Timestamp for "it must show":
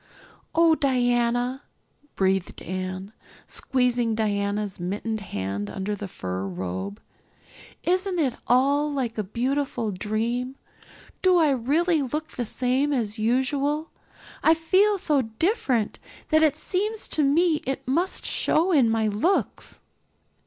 17.67-18.71